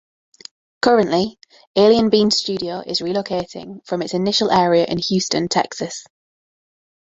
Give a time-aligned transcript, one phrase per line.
[0.81, 1.37] Currently,
[1.75, 6.03] Alien Beans Studio is relocating from its initial area in Houston, Texas.